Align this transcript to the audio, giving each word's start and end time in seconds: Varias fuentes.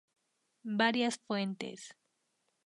Varias 0.63 1.19
fuentes. 1.27 1.93